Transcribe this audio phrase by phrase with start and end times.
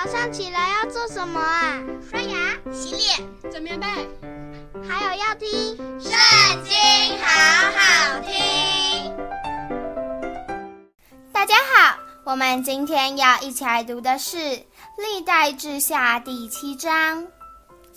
[0.00, 1.82] 早上起来要做什么啊？
[2.08, 3.18] 刷牙、洗脸、
[3.50, 3.86] 整棉被，
[4.88, 5.48] 还有要听
[6.00, 6.12] 《圣
[6.62, 6.72] 经》，
[7.20, 7.26] 好
[7.72, 9.12] 好听。
[11.32, 14.36] 大家好，我们今天要一起来读的是
[14.98, 17.26] 《历代志下》第七章。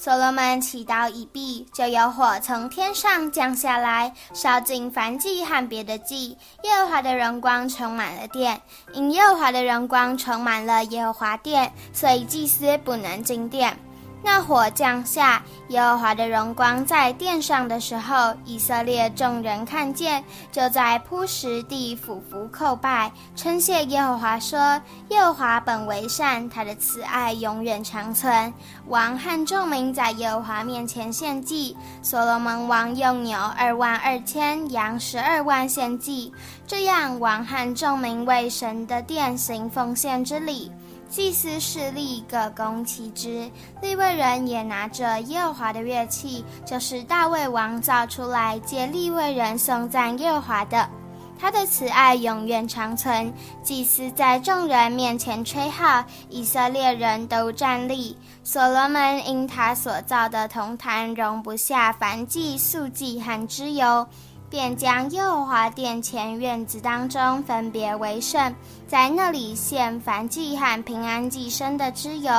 [0.03, 6.35] 所罗门祈祷一毕，就有火从天上降下来，烧尽凡祭和别的祭。
[6.63, 8.59] 耶和华的荣光充满了殿，
[8.93, 13.77] 因耶和华的荣光充满了耶和华殿，所以祭司不能进殿。
[14.23, 28.53] 那火降下，耶和华的荣光在殿上的时候，以色列众人看见，就在铺石地俯伏叩拜，称谢耶和华说：“耶和华本为善，他的慈爱永远长存。”
[28.87, 36.31] 王和众民在耶和华面前献祭，所罗门王用牛二万二千，羊十二万献祭。
[36.67, 40.71] 这样，王和众民为神的殿行奉献之礼。
[41.11, 50.89] 祭司侍立各供其职，利未人也拿着耶和华的乐器，就是大卫王造出来借利未人颂赞耶和华的。
[51.37, 53.33] 他的慈爱永远长存。
[53.61, 58.15] 祭司在众人面前吹号，以色列人都站立。
[58.43, 64.07] 所罗门因他所造的铜坛容不下凡祭、素祭和脂油。
[64.51, 68.53] 便将耶和华殿前院子当中分别为圣，
[68.85, 72.31] 在那里献燔祭和平安祭生的脂油。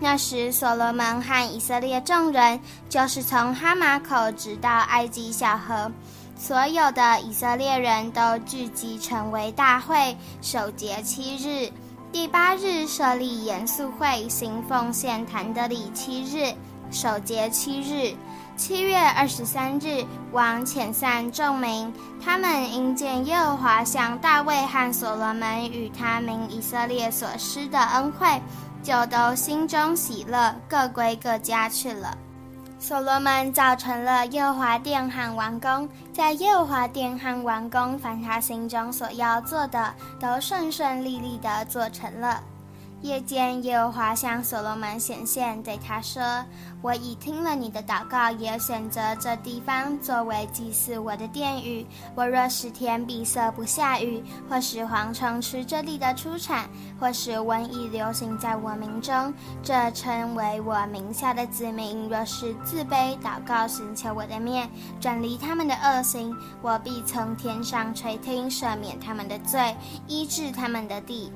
[0.00, 5.88] 那时，所罗门和以色列众人，就是从哈马口直到埃及小河，
[6.36, 11.70] 所有的以色列人都聚集成为大会，守节七日。
[12.10, 16.52] 第八日设立严肃会，行奉献坛的礼七日，
[16.90, 18.12] 守节七日。
[18.56, 21.92] 七月二十三日，王遣散众民，
[22.24, 28.40] 他们因见耶和华向大卫和所罗门与他民以色列所施的恩惠，
[28.80, 32.16] 就都心中喜乐，各归各家去了。
[32.78, 42.40] 所罗门造成了耶和华殿和王宫，在耶和华殿和王宫，凡他心中所要做的，都顺顺利利地做成了。
[43.04, 46.22] 夜间，耶和华向所罗门显现，对他说
[46.80, 51.86] ：“我已听了你的祷告，也选择这地方作为祭祀我的殿宇。
[52.14, 56.66] 我若是天闭塞不下雨，或使蝗虫吃这地的出产，
[56.98, 64.66] 或使瘟疫流行在我民中，这称为我名下的子民，若是自卑祷告，寻求我的面，
[64.98, 69.76] 转离他们的恶行，我必从天上垂听，赦免他们的罪，
[70.08, 71.30] 医治他们的地。”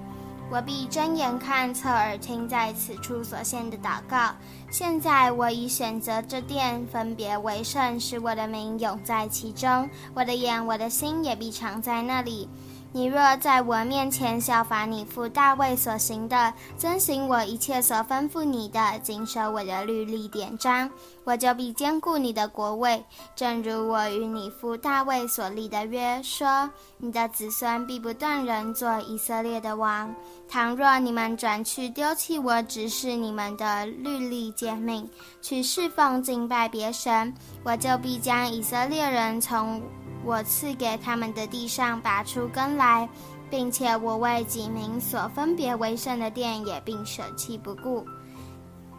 [0.50, 4.34] 我必睁眼看，侧耳听，在此处所献的祷告。
[4.70, 9.88] 现在我已选择这殿，分别为圣，使我的名永在其中。
[10.14, 12.48] 我的眼、我的心也必常在那里。
[12.90, 20.90] 你若在我面前效法你父大卫所行的，遵行我一切所吩咐你的，谨守我的律例典章，
[21.24, 23.04] 我就必坚固你的国位，
[23.36, 30.14] 正如我与你父大卫所立的约说：你的子孙必不断人做以色列的王。
[30.48, 35.06] 倘若你们转去丢弃我指示你们的律例诫命，
[35.42, 39.82] 去侍奉敬拜别神，我就必将以色列人从
[40.24, 43.08] 我赐给他们的地上拔出根来，
[43.48, 48.04] 并且我为几名所分别为圣的殿也并舍弃不顾，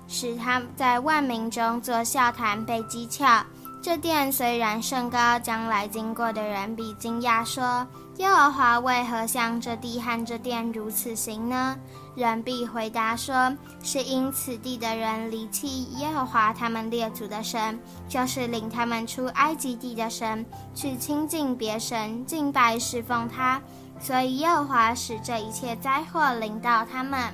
[0.08, 3.44] 使他们在万民中作笑谈被讥诮。
[3.82, 11.78] 这殿虽然甚高，将来经过的人必惊讶说：耶和华为何向这地和这殿如此行呢？
[12.14, 17.80] 人必回答说：是因此地的人离弃耶和华他们列祖的神，
[18.10, 20.46] 就是领他们出埃及地的神，
[20.76, 23.62] 去亲近别神，敬拜侍奉他，
[23.98, 27.34] 所以耶和华使这一切灾祸临到他们。